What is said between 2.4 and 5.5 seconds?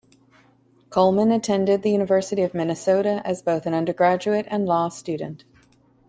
of Minnesota as both an undergraduate and law student.